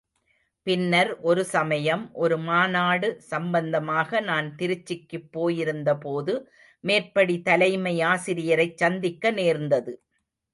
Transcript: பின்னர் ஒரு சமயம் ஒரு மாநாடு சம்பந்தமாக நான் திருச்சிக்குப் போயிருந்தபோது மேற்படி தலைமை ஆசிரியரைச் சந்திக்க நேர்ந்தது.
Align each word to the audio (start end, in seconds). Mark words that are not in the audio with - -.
பின்னர் 0.67 1.09
ஒரு 1.21 1.43
சமயம் 1.47 2.03
ஒரு 2.13 2.37
மாநாடு 2.39 3.09
சம்பந்தமாக 3.23 4.21
நான் 4.21 4.47
திருச்சிக்குப் 4.55 5.29
போயிருந்தபோது 5.31 6.35
மேற்படி 6.83 7.37
தலைமை 7.41 7.95
ஆசிரியரைச் 8.03 8.77
சந்திக்க 8.77 9.31
நேர்ந்தது. 9.31 9.93